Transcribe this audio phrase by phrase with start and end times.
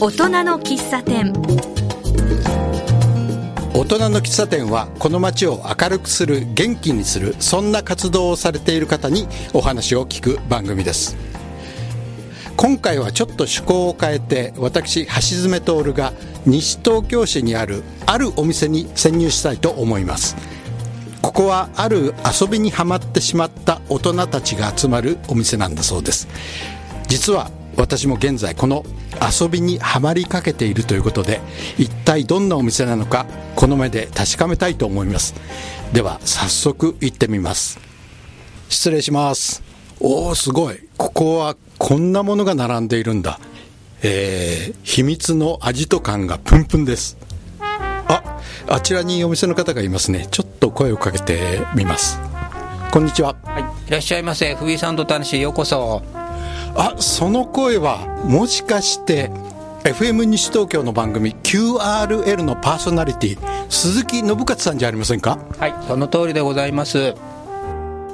[0.00, 1.32] 大人の喫茶店。
[3.74, 11.16] 大人の喫茶店はこの街を明るくする元気にするそんな活動をされている方にお話を聞く番組です。
[12.56, 16.12] 今回はちょっと趣向を変えて私橋爪徹が
[16.46, 20.36] 西東京市にあるあるお店に潜入したいと思います。
[21.22, 26.28] ここはある遊びにはまってしまった大人たちが集まるお店なんだそうです。
[27.08, 28.84] 実は私も現在この
[29.40, 31.40] 遊びにはまりかけているということで
[31.78, 33.24] 一体どんなお店なのか
[33.54, 35.34] この目で確かめたいと思います。
[35.92, 37.78] では早速行ってみます。
[38.68, 39.62] 失礼します。
[40.00, 40.88] おおすごい。
[40.96, 43.40] ここはこんなものが並んでいるんだ。
[44.02, 47.16] えー、秘密の味と感がプンプンです。
[47.60, 50.26] ああちらにお店の方がいますね。
[50.30, 52.20] ちょっと声をかけてみます。
[52.90, 53.36] こんにちは。
[53.44, 54.54] はいいらっしゃいませ。
[54.56, 56.17] フリーサンドタンシようこそ。
[56.78, 59.30] あその声はもしかして
[59.84, 65.38] FM 西東京の番組 QRL のパーソナリティ鈴木信勝さんじゃありませんか？
[65.58, 66.98] はいその通りでございます。
[66.98, 67.14] え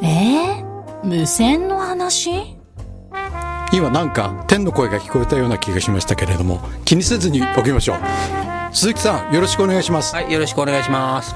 [0.03, 2.57] ー、無線の話？
[3.73, 7.99] 今なんか天の声が聞こえたような気がしましたけれども気にせずにおきましょう。
[8.73, 10.15] 鈴木さんよろしくお願いします。
[10.15, 11.35] はいよろしくお願いします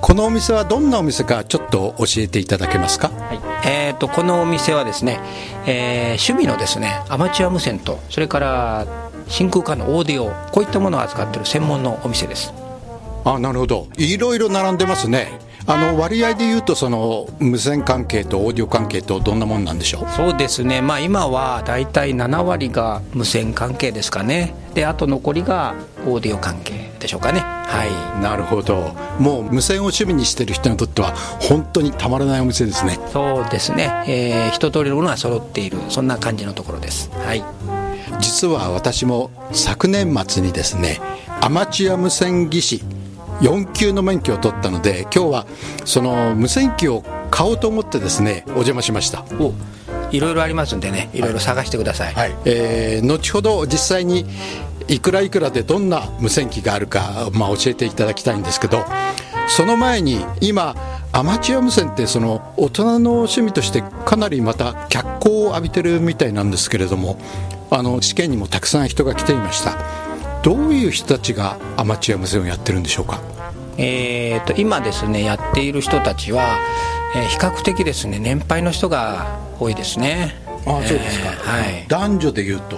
[0.00, 3.08] このお店はどんなお店かちょっと教えていただけますか？
[3.08, 3.40] はい。
[3.66, 5.20] えーと、このお店はですね、
[5.66, 8.86] えー、趣味のですねアマチュア無線とそれから
[9.28, 12.52] 真空管のオーディオこういったものを扱っている専門のお店です。
[13.24, 13.88] あなるほど。
[13.98, 15.38] いろいろ並んでますね
[15.70, 20.08] あの割合でいうとその無線関係とオーディオ関係とどんなもんなんでしょう？
[20.16, 24.54] そうですね、まあ、今は大体7割が無線関係ですかね。
[24.72, 25.74] であと残りが
[26.06, 27.40] オーディオ関係でしょうかね。
[27.40, 28.22] はい。
[28.22, 28.94] なるほど。
[29.18, 32.98] もう無線を趣味にしてる人にとっては本当にたまらないお店ですね。
[33.12, 37.10] そうですね、えー、一通りのものが揃っているそんな感じのところです。
[37.12, 37.44] はい。
[38.20, 40.98] 実は私も昨年末にですね
[41.42, 42.82] アマチュア無線技師
[43.40, 45.46] 4級の免許を取ったので今日は
[45.84, 49.24] その無線機を買おうと思ってですねお邪魔しました。
[49.38, 49.52] お
[50.10, 52.36] いろいろありますんでねいろいろ探してください、はい。
[52.46, 54.24] えー、後ほど実際に
[54.88, 58.84] いくらいくらでどんな無線機があるか、まあ、教えていただきたいんですけど
[59.48, 60.74] その前に今
[61.12, 67.18] アマチュア無線ってその大人の趣味としてかなりまた脚光を浴びてるみたいなんですけれども
[67.70, 70.07] あの試験にもたくさん人が来ていました
[70.42, 73.20] どういう人たちがアマチュア無線をやってるんでしょうか？
[73.76, 76.58] えーと、今ですねやっている人たちは、
[77.14, 80.34] えー、比較的ですね年配の人が多いですね。
[80.66, 82.76] あそうですか、えー、はい、男女でいうと？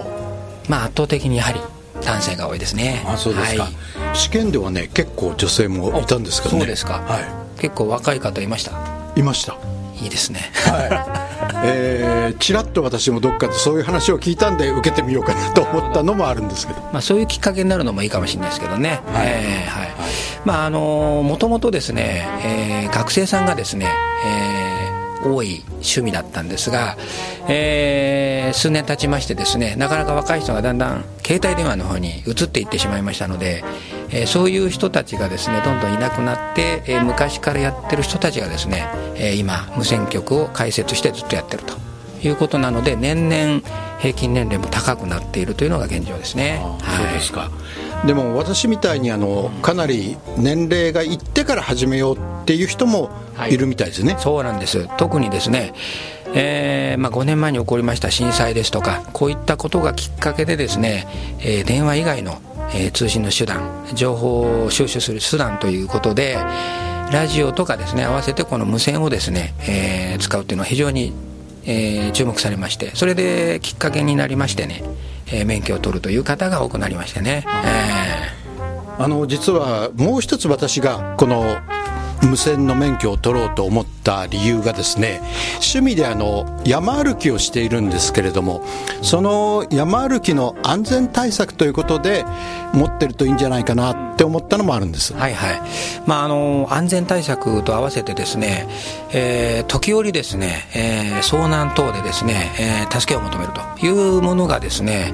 [0.69, 1.59] まあ圧倒的にやはり
[2.03, 3.03] 男性が多いですね。
[3.07, 3.73] あそうですか、はい、
[4.15, 6.61] 試験ではね結構女性もいたんですけどね。
[6.61, 8.73] そうですか、はい、結構若い方いました？
[9.15, 9.57] いました。
[10.01, 10.51] いいですね。
[10.65, 11.30] はい
[11.63, 16.81] えー、ちらっと私もどっかでそういう話を聞いたんで受けてみようかなと思ったのもあるんですけど。
[16.91, 19.27] まあ、そういうきっかけになるのもいいかもしれないですけどね、はい。
[19.27, 19.91] えーはい。
[20.45, 23.87] まああのもともとですね、えー、学生さんがですね、
[25.23, 26.97] えー、多い趣味だったんですが、
[27.47, 33.63] えー、数年経ちましてですねなかなか若い人がだんだん携帯電話の方に移っていってしまいましたので、
[34.11, 41.81] えー、そういう人たちがですねどんどんいなくなって、えー、昔からやってる人たちがですね、えー、今無線局を開設してずっとやってると。
[42.23, 43.67] いうことなので年々
[43.99, 46.61] 平均年齢も高くなっているというのが現状ですね。
[46.61, 47.49] そうですか、
[48.05, 53.09] でも私みたいにあのかなり年齢がいってから始めようっていう人も
[53.49, 53.57] い。
[53.57, 54.87] るみたいですね、はい、そうなんです。
[54.97, 55.73] 特にですね
[56.33, 61.05] えーまあ、5年前に起こりました震災ですとかこういったことがきっかけでですね、
[61.39, 62.41] えー、電話以外の、
[62.73, 66.37] えー、通信の手段情報を収集する手段ということで
[67.11, 71.13] ラジオとかですね合わせてこの無線をですね、えー、使うっていうのは非常に、
[71.65, 74.81] えー、注目されましてそれできっかけになりましてね、
[75.31, 81.57] え、免許を取るという方が多くなりましてね、えー、あの実はもう一つ私がこの
[82.23, 85.21] 無線の免許を取ろうと思った理由がですね
[85.55, 88.63] 趣味であの山歩きをしているんですけれども
[89.01, 92.25] その山歩きの安全対策ということで
[92.73, 95.13] 持ってるといいんじゃないかなって思ったのもあるんです。
[95.13, 95.61] はいはい。
[96.05, 98.67] まああの安全対策と合わせてですね、
[99.11, 105.13] えー、時折ですね、えー、遭難等でですね、えー、助けを求めるというものがですね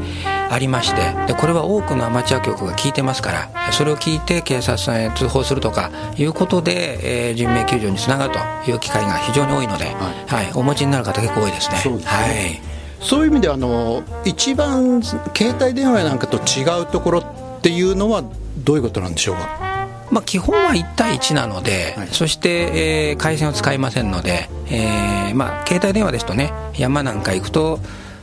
[0.49, 8.33] ありましてでこれは多くのアマチュア局が聞いてますからそれを聞いて警察へ通報するとかいうことで、えー、人命救助につながる
[8.65, 11.77] という機会が非常に多いので、はい、はい、お持ちになる方結構多いですね。
[11.77, 12.11] そうですね。
[12.11, 12.61] はい。
[12.99, 17.23] そういう意味であの一番携帯電話なんかと違うところっ
[17.61, 18.23] ていうのは
[18.57, 19.67] どういうことなんでしょうか？
[20.09, 27.79] まあ、基本は1対1なので、はい、そして、えー、回線を使いませんので、えーまあ、携帯電話ですとね山なんか行くと、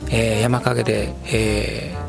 [0.09, 2.04] えー、山陰で、えー、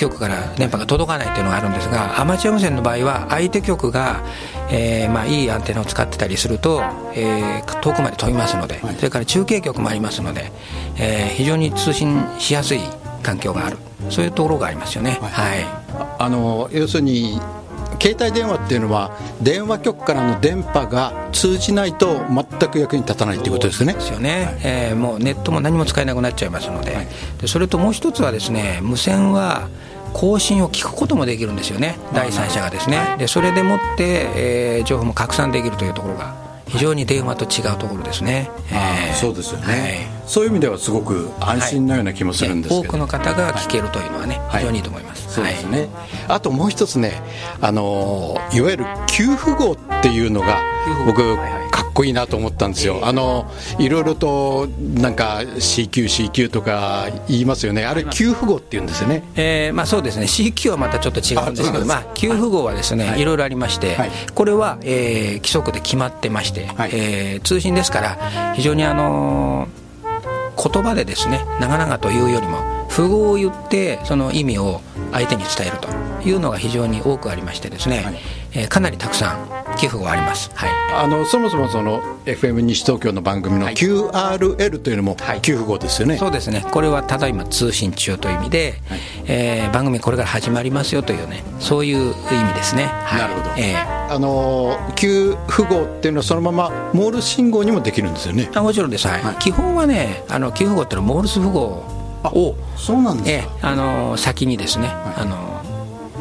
[0.00, 4.24] 局から電波が届かないというのがあるんですがアマチュア無線の場合は相手局が、
[4.70, 6.82] えーまあ、いいアンテナを使ってたりすると、
[7.14, 10.50] えー、遠くまで飛びますので、それから中継局もありますので、
[10.98, 12.80] えー、非常に通信しやすい
[13.22, 13.78] 環境がある。
[14.08, 15.18] そういうところがありますよね。
[15.20, 15.66] はい、
[16.18, 17.40] あの要するに
[18.00, 23.92] 携帯電話っていうのは電話局からの電波が通じないと全く役に立たないということですね。
[23.92, 26.94] ですよね、はい、えー、もうネットも何も使えなくなっちゃいますので。
[26.94, 27.08] はい、
[27.40, 29.68] でそれともう一つはですね無線は
[30.12, 36.50] 更新を聞くこともできるんですよね、第三者がですね、でそれでもって、えー、情報も拡散できるというところが。
[36.70, 45.88] 非常に電話と違うところですね、えー、そうですよね、はい、そういう意味ではすごく安心のような気もするんですけど、はい、多くの方が聞けるというのはね、はい、非常にいいと思います、そうですね、
[46.28, 47.22] あともう一つね
[47.60, 50.62] あのいわゆる給付号っていうのが
[51.06, 51.22] 僕、
[51.80, 63.96] かっこいいなと思ったんですよ、あのいろいろとなんか CQ、CQ とか言いますよね、あれ、給付号っていうんですよね、えーまあ、そうですね、CQ はまたちょっと違うんですけど、まあ、給付号はですね、い、ろいろありまして、
[64.34, 72.58] これは、えー、規則で決まってまして、はい、えー、通信ですから、非常にあのー、言葉でですね、長々というよりも、
[72.90, 74.80] 符号を言ってその意味を
[75.12, 75.88] 相手に伝えると
[76.28, 78.18] いうのが非常に多くありましてですね、はい、
[78.52, 86.64] えー、かなりたくさん寄付があります、はい、あのそもそもその FM 西東京の番組の QRL というのも給付号ですよね、はい、そうですね。
[86.70, 98.50] これはただいま通信中という意味で、はい、えー、番組これから始まりますよというねそういう意味ですね、なるほど、えー、あの給付号っていうのはそのままモールス信号にもできるんですよね。
[98.54, 101.60] あもちろんです、はい、基本はねあの給付号っていうのはモールス符号
[102.24, 105.49] をそうなんですか、えあの先にですね、はい、あの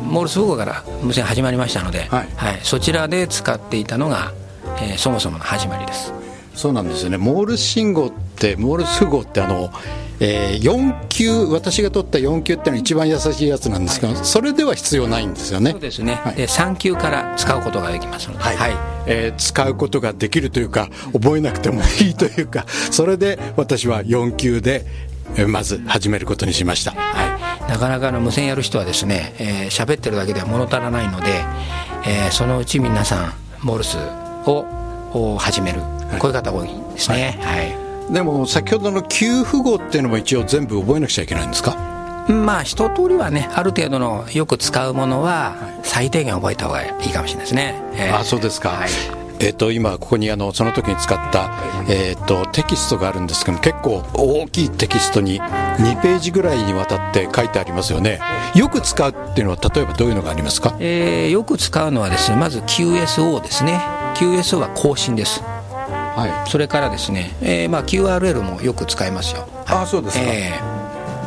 [0.09, 4.33] モールス符号から無線始まりましたので、はい、はい、そちらで使っていたのが、
[4.81, 6.13] えー、そもそもの始まりです。
[6.55, 7.17] そうなんですよね。
[7.17, 9.71] モールス信号ってモールス符号ってあの
[10.21, 15.71] えー、4級私が取った4級っていうのは一番優しいやつなんですが、はい、それでは必要ないんですよね。
[15.71, 18.57] そうですね、はい、で3級から使うことができますので、はい。
[18.57, 18.71] はい、
[19.07, 24.85] えー、使うことができるというか覚えなくてもいいというかそれで私は4級で
[25.47, 31.27] まず始めることにしました、はい、なかなかの無線やる人はですね喋、えー、ってるだけでは物足らないので、
[32.05, 33.97] えー、そのうち皆さんモールス
[34.43, 41.77] を始める、はい、こういう方多いですね、はい、はい、でも先ほどの給付語っていうのも一応全部覚えなくちゃいけないんですか？
[42.27, 48.89] まあ一通りはねある程度のよく使うものは最低限覚えた方がいいかもしれないですね、えー、あそうですか、はい
[49.39, 51.49] えー、と今ここにあのその時に使った、
[51.89, 58.19] えー、とテキストがあるんですけど結構大きいテキストに2ページぐらいにわたって書いてありますよね。
[58.55, 63.79] よく使うっていうのは例えばどういうのがありますか、えー、よく使うのはですねまず QSO ですね。
[64.15, 65.41] QSO は更新です。
[65.41, 70.59] はい、それからですね、えーまあ、QRL もよく使いますよ、はい、あそうですか、え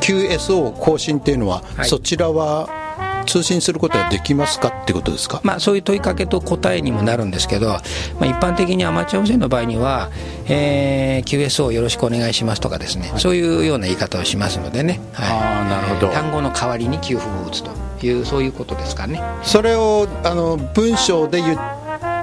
[0.01, 2.82] ー、QSO 更新っていうのは、はい、そちらは
[3.27, 7.81] 通信することはできますかってことですか、まあ、そういう問いかけと答えにもなるんですけど、ま
[8.23, 10.11] あ、一般的にアマチュア無線の場合には、
[10.49, 16.13] えー、QSO よろしくお願いしますとかですね、はい、そういうような言い方をしますのでね、はい、あなるほど。
[16.13, 17.71] 単語の代わりに給付を打つと
[18.07, 19.23] いうそういうことですかね。
[19.43, 21.59] それをあの文章で言っ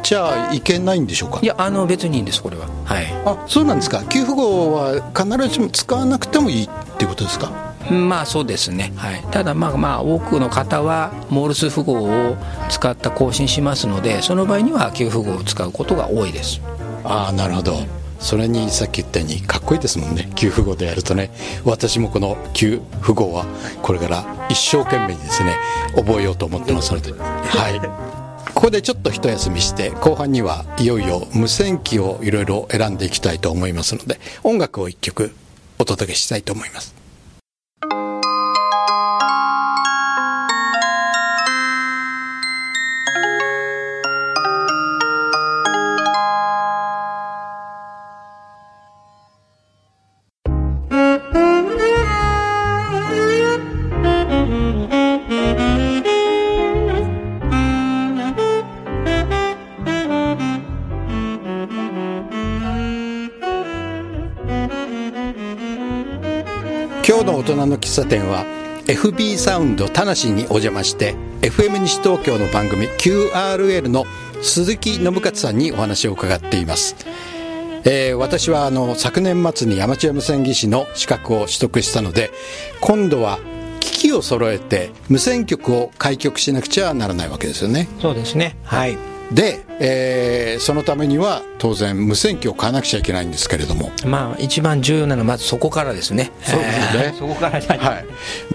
[0.03, 1.39] ちゃいけないんでしょうか？
[1.41, 2.67] いやあの別にいいんですこれは。
[2.85, 3.05] はい。
[3.25, 4.03] あそうなんですか。
[4.03, 7.68] 給付号は必ずしも使わなくてもいいっていうことですか？
[7.91, 12.37] まあそうですね、はい、ただまあまあ多くの方はモールス符号を
[12.69, 16.61] 使った更新しますのでその場合には旧符号を使うことが多いです。
[17.03, 17.77] ああなるほど。
[18.19, 20.29] それにさっき言ったようにかっこいいですもんね。
[20.35, 21.31] 旧符号でやるとね。
[21.63, 23.45] 私もこの旧符号は
[23.81, 25.55] これから一生懸命にですね
[25.95, 27.13] 覚えようと思ってますので。
[27.13, 28.09] はい。
[28.53, 35.33] ここでちょっと一休みして後半にはいよいよ無線機をいろいろ選んでいきたいと思いますので音楽を一曲
[35.77, 36.98] お届けしたいと思います
[67.99, 68.45] 茶店は
[68.85, 74.05] FB サウンド田無にお邪魔して FM 西東京の番組 QRL の
[74.41, 76.95] 鈴木信勝さんにお話を伺っています、
[77.83, 82.31] えー、私はあの昨年末にアマチュア無線技師の資格を取得したので
[82.79, 83.39] 今度は
[83.81, 87.89] 機器を揃えて無線局を開局しなくちゃならないわけですよね。
[87.99, 88.55] そうですね。
[88.63, 88.97] はい。
[89.31, 93.91] で、えーそのためには当然無線機を買わなくちゃいけないんですけれども。
[94.05, 96.31] まあ一番重要なのはまずそこからですね。
[96.41, 97.05] そうですよね。
[97.07, 97.17] えー。
[97.17, 97.79] そこからじゃない。
[97.79, 98.05] はい、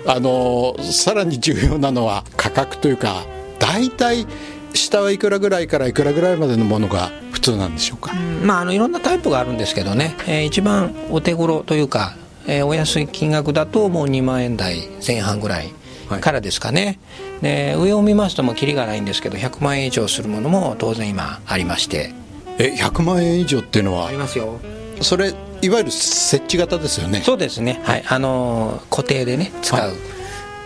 [0.06, 3.24] あのさらに重要なのは価格というか
[3.58, 4.26] 大体
[4.74, 8.12] 下はいくらぐらいからいくらぐらいまでのものが普通なんでしょうか、
[8.42, 12.16] まあ、あのいろんなタイプがあるんですけどね、えー一番お手頃というか、
[12.46, 15.72] えーお安い金額だともう2万円台前半ぐらい
[16.20, 16.98] からですかね、
[17.42, 22.12] で上を見ますともうキリがないんですけど100万円以上するものも当然今ありまして。
[22.58, 24.06] え100万円以上っていうのは？
[24.06, 24.60] ありますよ。
[25.00, 27.20] それいわゆる設置型ですよね？
[27.22, 28.04] そうですね、はい。
[28.06, 29.96] あのー固定でね使う、はい。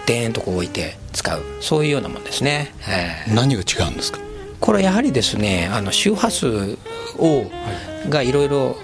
[0.07, 1.43] でーんとこう置いて使う。
[1.61, 4.19] そういうようなもんですね、えー何が違うんですか？
[4.61, 6.77] これやはりですねあの周波数
[7.19, 7.45] を、
[8.11, 8.77] がいろいろ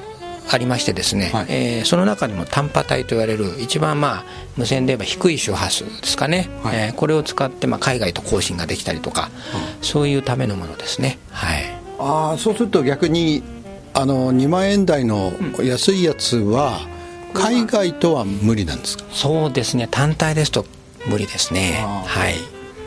[0.51, 1.47] ありましてですね、はい。
[1.49, 4.25] えーその中でも短波帯と言われる一番まあ
[4.57, 6.77] 無線で言えば低い周波数ですかね、はい。
[6.77, 9.31] えーこれを使ってまあ海外と交信ができたりとか、
[9.83, 11.19] そういうためのものですね。
[11.31, 11.65] はい。
[11.99, 13.43] ああそうすると逆に
[13.95, 15.33] あの2万円台の
[15.63, 16.81] 安いやつは
[17.33, 19.05] 海外とは無理なんですか？
[19.13, 19.89] そうですね。
[19.91, 20.67] 単体ですと
[21.07, 21.85] 無理ですね。
[22.07, 22.35] はい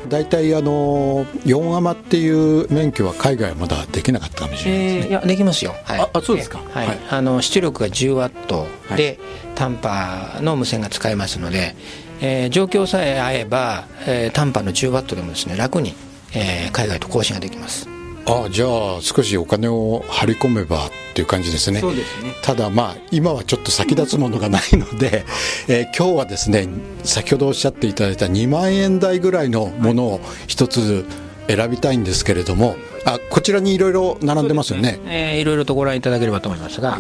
[0.07, 6.61] 大体あの4アマっていう免許は海外はまだできなかったかもしれないですね、えーいやできますよ、はい、ああそうですか？
[6.67, 6.87] えーはい。
[6.87, 6.99] はい。
[7.09, 8.97] あの出力が10ワットはい。
[8.97, 9.19] で、
[9.55, 11.75] 短波の無線が使えますので、
[12.21, 15.93] えー状況さえ合えば、えー短波の10ワットでもですね楽に、
[16.33, 17.87] えー海外と交信ができます
[18.29, 21.79] ああじゃあ少しお金を張り込めばっていう感じですね。
[21.79, 22.33] そうですね。
[22.43, 25.23] ただまあ今はちょっと先立つものがないので、
[25.69, 26.67] えー今日はですね
[27.05, 31.05] 先ほどおっしゃっていただいた2万円台ぐらいのものを一つ
[31.47, 34.99] 選びたいんですけれどもあこちらにいろいろ並んでますよね。
[35.05, 36.99] えーいろいろとご覧いただければと思いますが、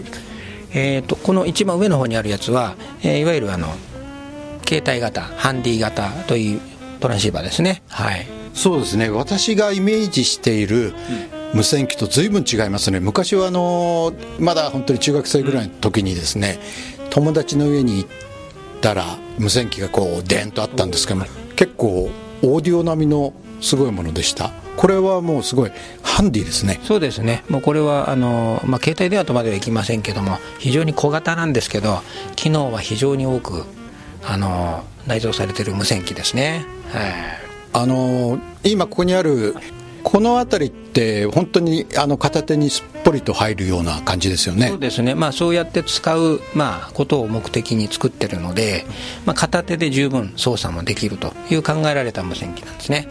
[0.73, 3.67] えー、とこの一番上の方にあるやつは、えーいわゆるあの
[4.65, 6.61] 携帯型ハンディ型という
[7.01, 7.83] トランシーバーですね。
[7.89, 9.09] はいそうですね。
[9.09, 10.93] 私がイメージしている
[11.53, 12.99] 無線機と随分違いますね。
[12.99, 16.59] 昔はあのまだ本当に中学生ぐらいの時にですね
[17.11, 18.09] 友達の家に行っ
[18.81, 19.05] たら
[19.37, 22.09] 無線機がこうデーンとあったんですけども結構
[22.41, 24.51] オーディオ並みのすごいものでした。
[24.75, 25.71] これはもうすごい
[26.01, 26.79] ハンディですね。
[26.83, 32.01] そうですね、もうこれはあの、まあ、携帯電話とまではいきませんけども、非常に小型なんですけど、
[32.35, 33.65] 機能は非常に多く
[34.23, 36.65] あの内蔵されている無線機ですね。
[36.91, 37.46] はい
[37.77, 39.55] あの今ここにある
[40.03, 44.69] この辺りって本当にあの片手にすっぽりと入るような感じですよね。
[44.69, 48.85] そうですね、まあ、そうやって使う、まあ、ことを目的に作ってるので、
[49.25, 53.07] まあ、片手で十分操作もできるという考えられた無線機なんですね。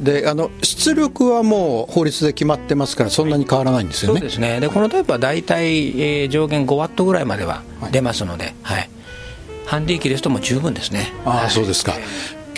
[0.00, 4.58] であの出力はもう法律で決まってますからそんなに変わらないんですよね、そうですね。
[4.58, 8.90] でこのタイプは大体、えー上限5ワットぐらいまでは出ますので、はい。
[9.66, 11.12] ハンディ機ですともう十分ですね。
[11.24, 11.50] ああはい。
[11.50, 11.94] そうですか。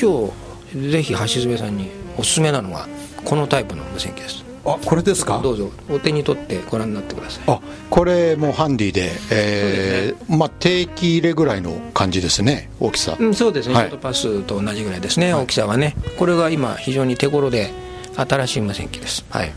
[0.01, 2.87] 今日ぜひ橋爪さんにおすすめなのが
[3.25, 4.45] このタイプの無線機です。
[4.63, 5.41] あこれですか？
[5.43, 5.71] どうぞ。
[5.89, 7.45] お手に取ってご覧になってください。
[7.47, 13.89] あこれもうハンディで、えーまあ、定期入れぐらいの感じですね大きさ、うん、そうですね、はい。
[13.89, 15.97] ショートパスと同じぐらいですね、大きさはね。
[16.19, 17.71] これが今非常に手頃で
[18.17, 19.25] 新しい無線機です。
[19.31, 19.53] はい。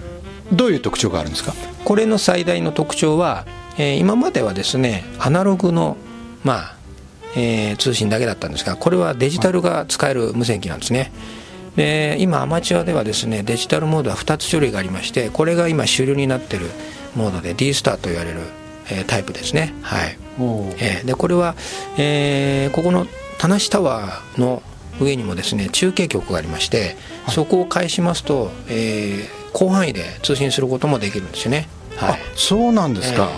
[0.54, 1.54] どういう特徴があるんですか？
[1.84, 3.46] これの最大の特徴は、
[3.78, 5.98] えー今まではですねアナログの、
[6.44, 6.76] まあ
[7.36, 11.12] えー通信だけだったんですがこれはデジタルが使える無線機なんですね。
[11.76, 16.70] で今アマチュアではですねデジタルモードは2つ種類がありましてこれが今主流になっている
[17.16, 18.42] モードで D スターと言われる、
[18.92, 19.74] えータイプですね。
[19.82, 20.18] はい。
[20.78, 21.56] えーでこれは、
[21.98, 23.08] えーここの
[23.40, 24.62] 田無タワーの
[25.02, 26.96] 上にもですね中継局がありまして、
[27.30, 32.14] そこを返しますと、えー広範囲で通信することもできるんですよね、はい。
[32.14, 33.30] あそうなんですか、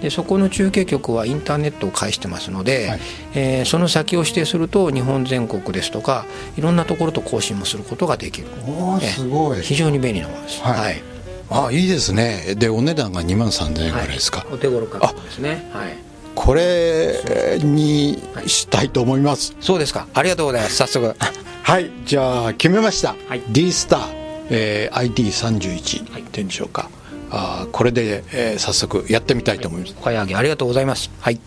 [0.00, 3.00] でそこの中継局はインターネットを介してますので、はい。
[3.34, 6.24] えーその先を指定すると日本全国ですとか
[6.56, 8.48] いろんなところと交信もすることができる。
[8.66, 9.60] おすごい。
[9.60, 10.62] 非常に便利なものです。
[10.62, 10.78] はい。
[10.78, 11.02] はい。
[11.50, 12.54] あいいですね。
[12.56, 15.68] でお値段が2万3000円ぐらいですか、お手頃価格ですね。
[15.72, 15.96] はい。
[16.34, 19.56] これにしたいと思います。
[19.60, 20.06] そうですか。
[20.14, 20.76] ありがとうございます。
[20.76, 21.14] 早速。
[21.62, 21.90] はい。
[22.06, 23.42] じゃあ決めました、はい。
[23.50, 24.00] D スター、
[24.50, 26.22] えー、ID31 はい。
[26.22, 26.88] っていうんでしょうか、
[27.30, 31.10] あーこれで、えー早速やってみたいと思います、お買いありがとうございます。
[31.20, 31.40] はい。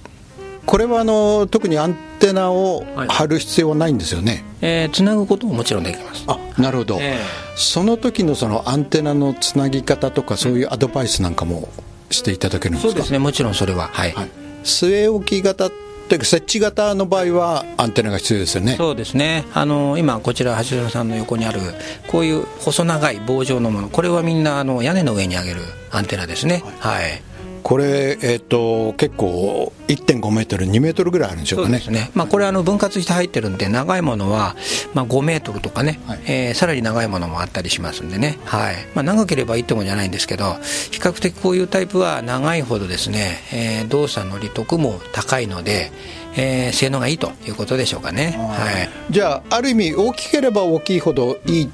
[0.66, 6.24] これはあの特にアンテナをはい貼る必要はないんですよね、えーつなぐことももちろんできます。
[6.28, 7.18] あなるほど、え
[7.56, 11.68] その時のそのアンテナのつなぎ方とかそういうアドバイスなんかも
[12.10, 12.90] していただけるんですか？
[12.92, 13.90] そうですねもちろんそれは。
[13.92, 14.30] はい、はい、
[14.63, 15.70] 据え置き型
[16.10, 18.75] というか設置型の場合はアンテナが必要ですよね。
[18.75, 19.45] そうですね。
[19.53, 21.60] あの今こちら橋爪さんの横にある
[22.07, 23.89] こういう細長い棒状のもの。
[23.89, 26.63] これはみんなあの屋根の上に上げるアンテナですね。
[26.79, 27.22] はい、
[27.63, 31.79] これ、えーと、結構1.5メートル2メートルぐらいあるんでしょうかね。
[31.89, 34.55] ね、まあ、これあの分割して入ってるんで長いものは、
[34.93, 38.75] まあ、5メートルとかね、はい、えー、さらに長いものもあったりしますんでね、はい。
[38.96, 40.55] まあ、長ければいいってもんじゃないんですけど
[40.91, 45.91] 比較的こういうタイプは長いほどですね、えー、動作の利得も高いので、
[46.36, 48.72] えー、性能がいいということでしょうかね、は
[49.10, 51.72] い、じゃあある意味大きければ大きいほどいい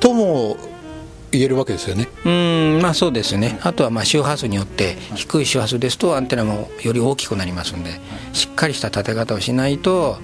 [0.00, 0.56] とも
[1.32, 2.08] 言えるわけですよね。
[2.24, 3.58] うんまあそうですね。
[3.62, 8.00] あとはまあ周波数によって低い周波数ですとアンテナもより大きくなりますんで
[8.32, 10.18] しっかりした立て方をしないと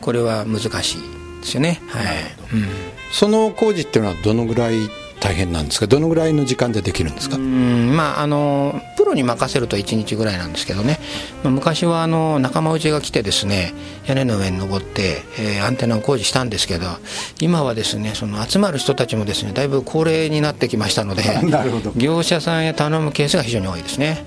[0.00, 1.00] これは難しい
[1.40, 1.80] ですよね。
[1.88, 2.06] はい、
[2.54, 2.68] うん、
[3.12, 4.74] その工事っていうのはどのぐらい
[5.22, 5.86] 大変なんですか？
[5.86, 7.38] どのぐらいの時間でできるんですか？
[7.38, 10.98] まああのプロに任せると1日ぐらいなんですけどね、
[11.44, 13.72] まあ、昔はあの仲間内が来てですね
[14.06, 16.86] 屋根の上に登って、えー、アンテナを工事したんですけど
[17.40, 21.22] 今はですねその集まる人たちもですねだいぶ高齢になってきましたので
[21.96, 24.24] 業者さんへ頼むケースが非常に多いですね。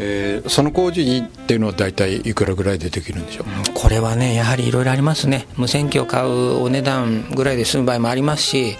[0.00, 3.46] えー、その工事っていうのは大体いくらぐらいでできるんでしょう？
[3.74, 5.48] これはねやはりいろいろありますね。
[5.56, 8.76] 無線機を買うお値段ぐらいで済む場合もありますし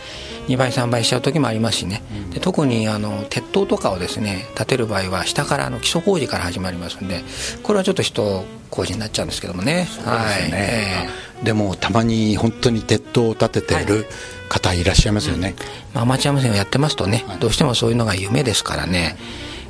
[0.49, 2.03] 2倍3倍しちゃう時もありますしね、
[2.33, 7.23] で特にあの鉄塔とかをですね建てる場合は下からの基礎工事から始まりますんで
[7.63, 9.87] これはちょっと人工事になっちゃうんですけどもね。
[10.05, 13.87] はい、えー、でもたまに本当に鉄塔を建ててい。
[13.87, 14.07] る
[14.49, 15.55] 方いらっしゃいますよね、
[15.95, 19.17] うん、アマチュア無線をやってますとね、はい、どうしてもそういうのが夢ですからね、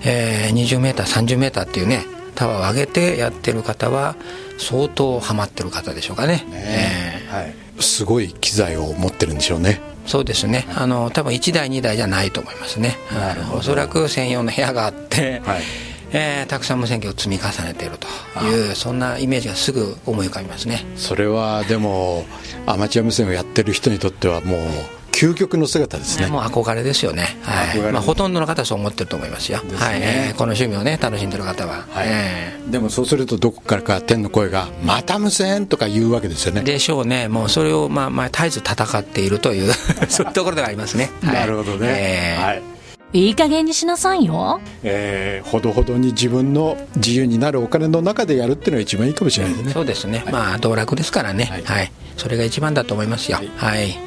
[0.04, 2.04] えー、20メーター30メーターっていうね
[2.34, 4.14] タワーを上げてやってる方は
[4.58, 6.44] 相当ハマってる方でしょうかね。
[6.48, 7.28] ね、え。
[7.28, 13.58] ー、はい、すごい機材を持ってるんでしょうねそうですね、あの多分1台、2台じゃないと思いますね、なるほど。
[13.60, 15.62] おそらく専用の部屋があって、はい。
[16.10, 18.08] えー、たくさん無線機を積み重ねていると
[18.46, 20.86] いうそんなイメージがすぐ思い浮かびますね。
[20.96, 22.24] それはでも
[22.64, 24.60] アマチュア無線をやってる人にとってはもう
[25.18, 26.28] 究極の姿ですね。
[26.28, 27.92] もう憧れですよね、はい。
[27.92, 29.98] まあ、ほとんどの方はそう思ってると思いますよ、すね、はい。
[30.00, 32.06] えー、この趣味をね楽しんでる方は、はい。
[32.08, 36.62] えー、でもそうするとどこからか天の声が「また無線!」とか言うわけですよね。
[36.62, 37.26] でしょうね。
[37.26, 39.72] もうそれを、まあまあ、絶えず戦っているという
[40.08, 42.62] そういうところではありますね、はい、なるほどね、えー、はい。
[43.14, 44.60] いい加減にしなさいよ。
[44.84, 49.72] えー、ほどほどに自分の自由になるお金の中でやるっていうのが一番いいかもしれないですね。
[49.72, 50.22] そうですね。
[50.24, 51.62] はい、まあ道楽ですからね、はい。
[51.64, 51.92] はい。
[52.16, 53.38] それが一番だと思いますよ。
[53.38, 53.50] はい。
[53.56, 53.98] はい、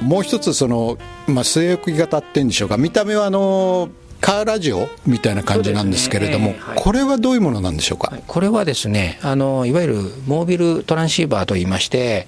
[0.00, 2.76] もう一つその、まあ、据え置き型っていうんでしょうか。
[2.76, 3.88] 見た目はあの
[4.20, 9.94] カーラジオみたいな感じなんですけれども、ねはい、これはどういうものなんでしょうか、これはですねあのいわゆる
[10.26, 12.26] モービルトランシーバーといいまして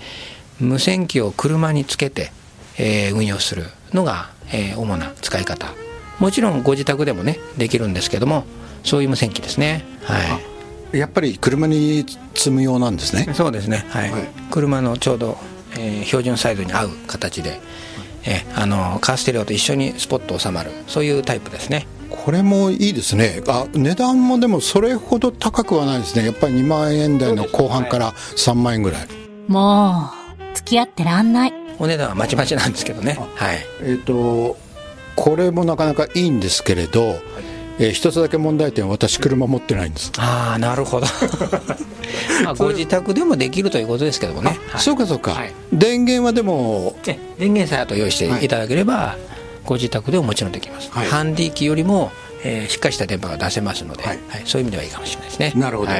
[0.60, 2.30] 無線機を車につけて、
[2.78, 5.74] えー、運用するのが、えー、主な使い方。
[6.18, 8.44] もちろんご自宅でもねできるんですけども
[8.82, 9.84] そういう無線機ですね。
[10.02, 10.18] は
[10.92, 10.98] い。
[10.98, 12.04] やっぱり車に
[12.34, 13.32] 積む用なんですね。
[13.34, 13.86] そうですね。
[13.90, 15.38] はい、はい、車のちょうど
[15.78, 17.60] えー、標準サイズに合う形で、
[18.24, 20.70] えー、あのカーステレオと一緒にスポット収まる。
[20.86, 21.86] そういうタイプですね。
[22.10, 23.42] これもいいですね。
[23.48, 26.26] あ値段もでもそれほど高くはないですね。
[26.26, 29.08] やっぱり2万円台の後半から3万円ぐらい、
[29.46, 30.10] も
[30.52, 31.52] う付き合ってらんない。
[31.78, 33.18] お値段はまちまちなんですけどね。
[33.36, 33.58] はい。
[33.82, 34.58] えっ、ー、と
[35.14, 37.18] これもなかなかいいんですけれど、はい
[37.80, 40.12] えー、一つだけ問題点は私車持ってないんです。
[40.18, 41.06] ああなるほど
[42.44, 47.18] まあご自宅でもできるということですけどもね、はい、そうかそうか、はい、電源はでも電
[47.52, 49.22] 源さえあと用意していただければ、はい、
[49.64, 52.10] ご自宅でももちろんできます、ハンディ機よりも、
[52.44, 54.18] えー、しっかりした電波が出せますので、はい。
[54.44, 55.52] そういう意味ではいいかもしれないですね。
[55.56, 55.92] なるほど、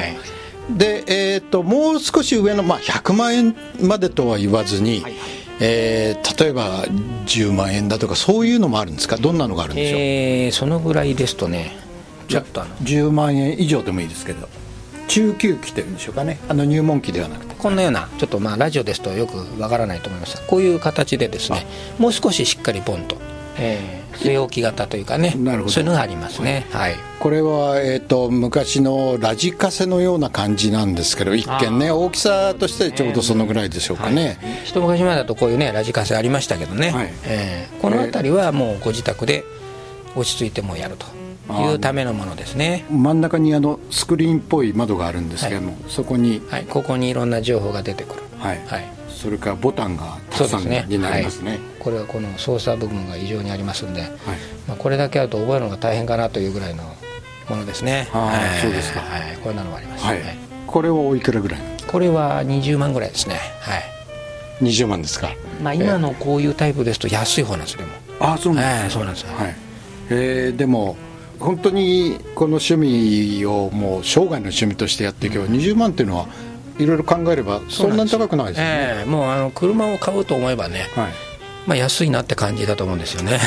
[0.69, 5.13] で、えーと、もう少し上の、まあ、100万円までとは言わずに、はい
[5.59, 9.17] えー、例えば10万円だとかそういうのもあるんですか？
[9.17, 11.77] どんなのがあるんでしょう、えー、そのぐらいですとね
[12.27, 14.47] ちょっとあの10万円以上でもいいですけど
[15.09, 16.39] 中級機というんでしょうかね。
[16.47, 17.55] あの入門機ではなくて。
[17.55, 20.37] こんなようなちょっとまあラジオですとよくわからないと思います。
[20.37, 21.65] がこういう形でですね
[21.97, 23.17] もう少ししっかりポンと、
[23.57, 25.71] えー、据え置き型というかねなるほど。
[25.71, 39.43] そういうのがありますね、はい、これは、えーと、昔のラジカセのような感じなんですけど一見ね大きさとしてちょうどそのぐらいでしょうかね、はい、一昔前だとこういうねラジカセありましたけどね、はい、えー、この辺りはもうご自宅で
[40.15, 41.18] 落ち着いてもやると
[41.49, 42.85] いうためのものですね。
[42.89, 48.23] 真ん中にあのスクリーンっぽい窓があるんですけども、はい、そこに、はい、ここにいろんな情報が出てくる。
[48.39, 54.11] はい、はい、それからボタンがたくさんになりますね、はい、これはこの操作部分が異常にありますんで、はい。
[54.67, 56.83] まあ、これだけあると覚えるのが大変かなというぐらいの
[57.49, 58.07] ものですね。
[58.13, 60.21] ああ、そうですか、はい、こんなのもあります、はい、
[60.67, 61.59] これはおいくらぐらい？
[61.87, 63.35] これは20万ぐらいですね。
[63.61, 63.99] はい。
[64.61, 65.29] 20万ですか、
[65.63, 67.91] まあ、今のこういうタイプですと安い方なんですでも。
[68.19, 69.55] ああそうなんです、えー、そうなんですはい、
[70.09, 70.97] えー、でも
[71.39, 76.27] 本当にこの趣味をもう生涯の趣味としてやっていけば20万っていうのは
[76.77, 78.71] いろいろ考えればそんなに高くないですよね、
[79.01, 81.13] えー、もうあの車を買おうと思えばね、はい、
[81.67, 83.39] まあ安いなって感じだと思うんですよね。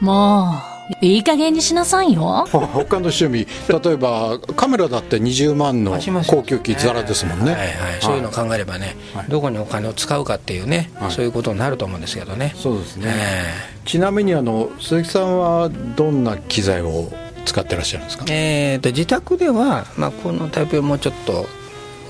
[0.00, 2.46] もういい加減にしなさいよ。
[2.50, 7.68] 他の趣味例えばカメラだって20万の高級機ザラですもんね、はいはい、
[8.00, 12.52] そういうのを考えればね、はい、どこにお金を使うかっていうね、はい、そういうことになると思うんですけどね。
[12.56, 17.10] そうですね、えー、ちなみにあの鈴木さんはどんな機材を
[17.46, 21.46] 使ってらっしゃるんですか、えーと、自宅では、まあ、このタイプもうちょっと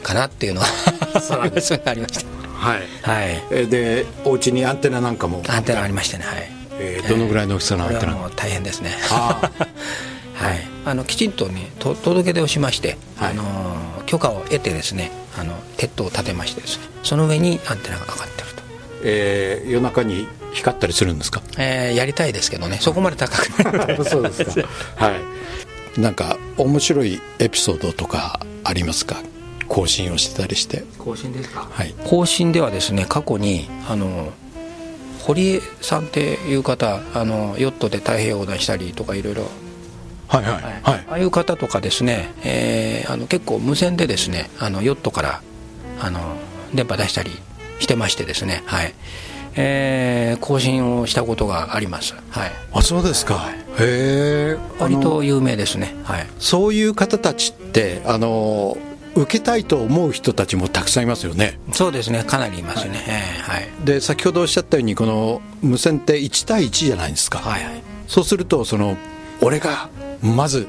[0.03, 0.67] かなっていうのは
[1.41, 2.27] ありました。
[2.53, 5.43] はい、はい、でお家にアンテナなんかも？
[5.49, 8.91] アンテナありましてねはいえー、どのぐらいの大きさのアンテナ、もう大変ですね。
[10.35, 18.63] はい、あのきちんとねと届け出をしまして、はい、あの許可を得てですねあの鉄塔を建てましてですねその上にアンテナがかかってると、
[19.05, 24.53] えー、夜中に光ったりするんですか、えー、やりたいですけどねそこまで高く そうですか。
[24.97, 25.13] は
[25.97, 26.01] い。
[26.01, 29.23] なんか面白いエピソードとかありますか？
[29.69, 30.83] 更新をしてたりして。
[30.99, 31.69] 更新ですか？
[31.71, 31.95] はい。
[32.05, 34.33] 更新ではですね過去にあの
[35.23, 39.45] 堀江さんっていう方あのヨットで太平洋横断したりとかいろいろ。
[40.29, 45.43] はいはい、はい、ああいう方とかですね、えー、あの結構無線でですねあのヨットから
[46.01, 46.21] あの
[46.75, 47.31] 電波出したり
[47.81, 48.95] してましてですねはい。
[49.55, 58.79] えー、更新をしたことがあります、はい、あそうですか、はい、へえ割と有名ですね、はい、そういう方たちってあの
[59.15, 61.59] 受けたいと思う人たちもたくさんいますよね。
[61.73, 62.25] そうですね。
[62.25, 62.99] かなりいますね、
[63.43, 68.97] はい、はい、で先ほどおっしゃったようにこの無線って1対1じゃないですか、はいはい、そうするとその
[69.41, 69.91] 俺が
[70.23, 70.67] まず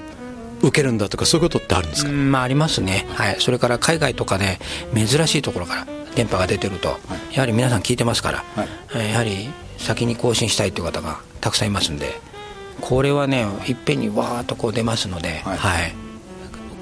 [0.62, 4.60] 受けるんだとかそういうことってあるんですか、まあ、ありますね、はい、それから海外とかで
[4.93, 6.97] 珍しいところから電波が出てると、は
[7.32, 12.19] い、やはり皆さん聞いてますから、はい、やはり先に更新したいという方がたくさんいますんで
[12.82, 15.95] これはねいっぺんにわーっとこう出ますので、はい、はい、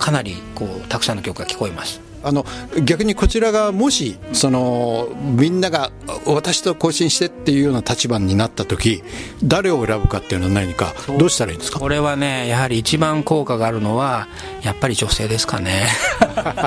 [0.01, 2.01] かなりこうたくさんの曲が聞こえます。
[2.23, 2.45] あの
[2.85, 5.91] 逆にこちらがもしそのみんなが
[6.27, 9.01] 私と交信してっていうような立場になった時
[9.43, 11.79] 誰を選ぶかっていうのは何かどうしたらいいんですか？
[11.79, 14.27] これはねやはり一番効果があるのは
[14.61, 15.87] やっぱり女性ですかね。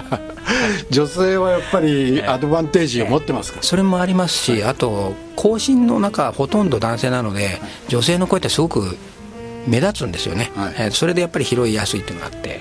[0.91, 8.97] 女性はやっぱりアドバンテージを持ってますか、それもありますし、あと更新の中ほとんど男性なので女性の声ってすごく
[9.67, 12.61] 目立つんですよね、はい、それでやっぱり拾いやすいっていうのがあって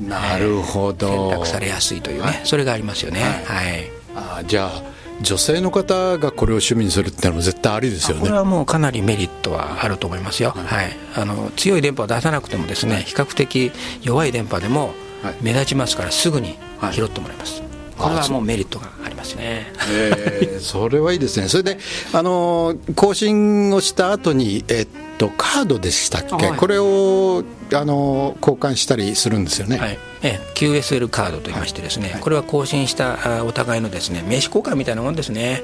[0.00, 4.82] なるほど、選択されやすいというね、はい、それがありますよね、はい、あじゃあ
[5.20, 8.22] 女性の方がこれを趣味にするってのも絶対ありですよね。
[8.22, 13.70] これはもうかなりメリットはあると思いますよ、はい、はい、あの強い電波を出さなくてもですね比較的
[14.02, 14.94] 弱い電波でも
[15.42, 16.56] 目立ちますからすぐに
[16.92, 17.62] 拾ってもらいます、
[17.98, 21.48] これはもうメリットがありますね、えー、それはいいですね。
[21.48, 21.78] それで
[22.14, 24.88] あの更新をした後にえっ
[25.20, 29.98] とカードでしたっけ、はい、これをあの交換したりするんですよね、はい。
[30.22, 35.62] え QSL カードといいましてですね、はい、これは更新したお互いのですね名刺交換みたいなもんですね。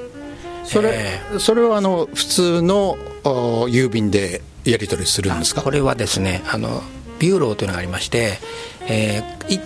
[0.63, 5.63] それえー、それはあの普通の郵便でやり取りするんですか？
[5.63, 6.83] これはですねあの
[7.19, 8.33] ビューローというのがありまして、
[8.81, 9.61] えー、いっ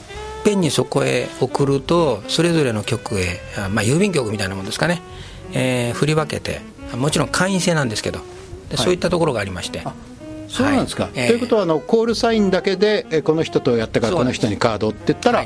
[0.45, 5.01] ぺんにそこへ送るとそれぞれの局へ、まあ、郵便局みたいなもんですかね、
[5.53, 6.61] えー、振り分けて
[6.95, 8.21] もちろん会員制なんですけど
[8.77, 9.83] そういったところがありまして。
[10.47, 15.45] そうなんですか、はい、ということはあのコールサインだけでえこの人とやったからこの人にカードって言ったら、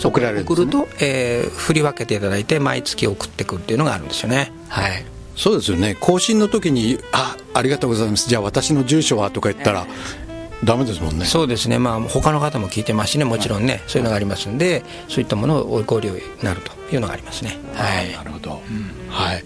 [0.00, 4.52] 送られる、ね、送ると、えー、振り分けていただいて毎月送ってくるっていうのがあるんですよね。
[4.68, 5.04] はい。
[5.36, 5.96] そうですよね。
[6.00, 8.28] 更新の時に「あありがとうございます。
[8.28, 9.86] じゃあ私の住所は?」とか言ったら、
[10.28, 11.26] えー、ダメですもんね。
[11.26, 11.78] そうですね。
[11.78, 13.24] まあ他の方も聞いてますしね。
[13.24, 17.58] もちろんね、はい、そういうのがありますんでそういったものをご利用になるというのがありますね。
[17.74, 18.12] はい。
[18.12, 19.44] なるほど、うん、はい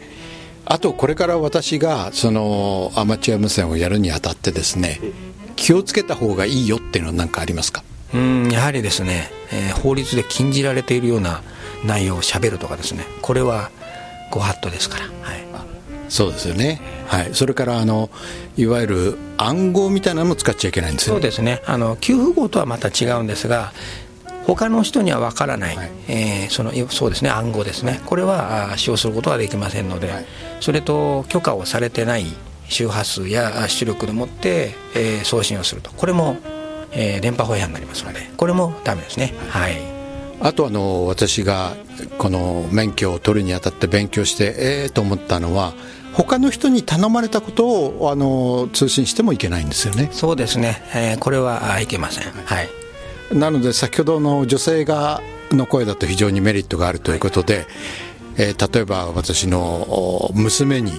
[0.64, 5.00] あとこれから私がそのアマチュア無線をやるにあたってですね
[5.56, 7.82] 気をつけた方がいいよっていうのは何かありますか？
[8.14, 11.42] うんやはりですね、えー、法律で禁じられているような
[11.84, 13.70] 内容をしゃべるとかですねこれは
[14.30, 15.44] ご法度ですから、はい、
[16.08, 18.10] そうですよね、はい、それからあの
[18.56, 21.62] いわゆる暗号みたいなのも使っちゃいけないんですよそうですね。
[21.66, 23.72] あの給付号とはまた違うんですが
[24.46, 27.30] 他の人には分からない、はい、えー、そのそうですね。
[27.30, 30.26] 暗号ですね、これは使用することはできませんので、はい、
[30.60, 32.26] それと許可をされてない
[32.68, 35.92] 周波数や出力でもって、えー、送信をすると。
[35.92, 36.36] これも、
[36.92, 39.34] えー、電波法違反になりますのでこれもダメですね。
[39.48, 39.78] はい、
[40.40, 41.74] あとあの私が
[42.18, 45.72] この免許を取るにあたって勉強してええー、と思ったのは
[46.14, 50.08] 他の人に頼まれたことをあの通信してもいけないんですよね。
[50.12, 52.24] そうですね、えー、これはいけません。
[52.24, 52.81] はい
[53.32, 57.66] なので先ほどの女性がの声だと非常にメリットがあるということで、はい、
[58.38, 60.92] えー、例えば私の娘に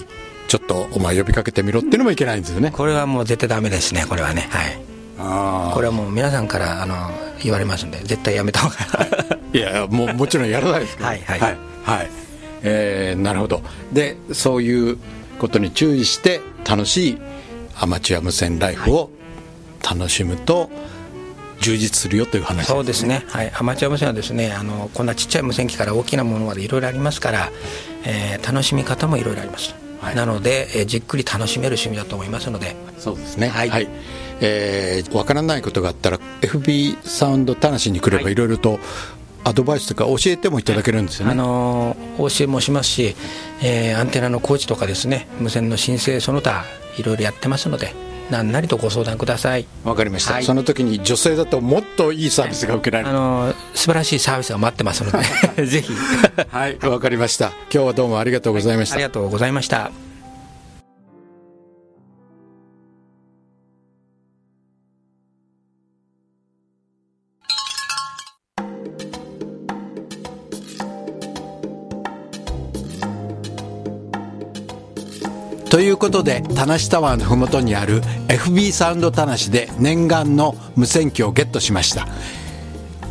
[0.48, 2.70] ちょっとお前呼びかけてみろっていうのもいけないんですよね。
[2.70, 4.48] これはもう絶対ダメですねこれはね。
[4.50, 4.78] はい。
[5.18, 6.94] あこれはもう皆さんからあの
[7.42, 9.06] 言われますんで絶対やめた方が。
[9.52, 11.08] いやもうもちろんやらないですけど。
[11.08, 12.10] はいはい、はいはい、
[12.62, 13.62] えー、なるほど。
[13.92, 14.98] でそういう
[15.38, 17.18] ことに注意して楽しい
[17.78, 19.10] アマチュア無線ライフを
[19.82, 20.70] 楽しむと
[21.64, 22.58] 充実するよという話。
[22.58, 27.50] ね、そうですね、はい、アマチュア無線はですねあのこんなちっちゃい無線機から大きなものまでいろいろありますから、
[28.04, 32.76] えー、楽しみ方もいろいろあります、はい、なので、えー、じっくり楽しめる趣味だと思いますので。
[32.98, 33.48] そうですね。
[33.48, 33.88] はい、はい、
[34.40, 38.34] えー、分からないことがあったら FB サウンド田無に来ればい。
[38.34, 38.78] ろいろと、
[39.44, 43.14] アドバイスとか教えてもいただけるんですよね、あの教えもしますし、
[43.62, 46.64] えー、アンテナの工事とかですね無線の申請その他
[46.98, 47.92] いろいろやってますので
[48.30, 49.66] 何なりとご相談ください。
[49.84, 55.10] わかりました、はい、その時に女性だともっといいサービスが受けられる、あの素晴らしいサービスが待ってますの
[55.56, 55.92] で ぜひ。
[56.48, 57.52] はいわかりました。
[57.72, 60.03] 今日はどうもありがとうございました、はい、ありがとうございました
[75.74, 82.06] ということで田無タワーの麓にある FB サウンド田無で念願の無線機をゲットしました。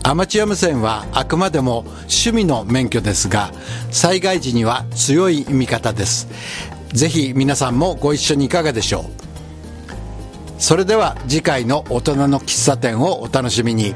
[0.03, 3.51] アマチュア無線はあくまでも趣味の免許ですが
[3.91, 6.29] 災害時には強い味方です。
[6.93, 9.03] ぜひ皆さんもご一緒にいかがでしょう。
[10.57, 13.93] それでは次回の大人の喫茶店をお楽しみに。